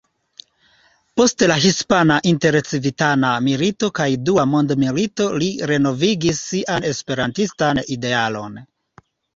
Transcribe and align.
Post 1.19 1.43
la 1.51 1.57
hispana 1.65 2.17
intercivitana 2.31 3.35
milito 3.49 3.91
kaj 4.01 4.09
dua 4.31 4.49
mondmilito 4.55 5.31
li 5.45 5.53
renovigis 5.75 6.43
sian 6.51 6.93
esperantistan 6.95 7.87
idealon. 8.01 8.63